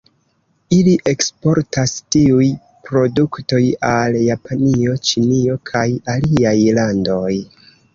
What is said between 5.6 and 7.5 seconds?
kaj aliaj landoj.